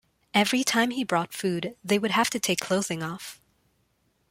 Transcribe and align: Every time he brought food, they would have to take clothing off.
Every 0.33 0.63
time 0.63 0.89
he 0.89 1.03
brought 1.03 1.31
food, 1.31 1.75
they 1.83 1.99
would 1.99 2.09
have 2.09 2.31
to 2.31 2.39
take 2.39 2.59
clothing 2.59 3.03
off. 3.03 3.39